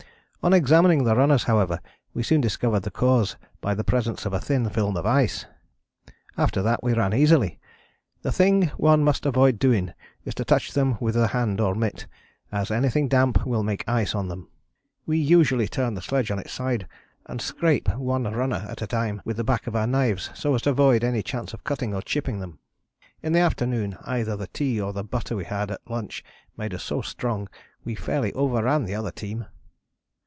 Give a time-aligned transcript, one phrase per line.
[0.43, 1.79] On examining the runners however
[2.15, 5.45] we soon discovered the cause by the presence of a thin film of ice.
[6.35, 7.59] After that we ran easily.
[8.23, 9.93] The thing one must avoid doing
[10.25, 12.07] is to touch them with the hand or mitt,
[12.51, 14.47] as anything damp will make ice on them.
[15.05, 16.87] We usually turn the sledge on its side
[17.27, 20.63] and scrape one runner at a time with the back of our knives so as
[20.63, 22.57] to avoid any chance of cutting or chipping them.
[23.21, 26.23] In the afternoon either the tea or the butter we had at lunch
[26.57, 27.51] made us so strong that
[27.85, 29.45] we fairly overran the other team."